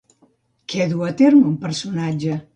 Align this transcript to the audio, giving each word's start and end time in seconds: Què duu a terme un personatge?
Què 0.73 0.87
duu 0.95 1.05
a 1.09 1.13
terme 1.21 1.45
un 1.53 1.61
personatge? 1.69 2.43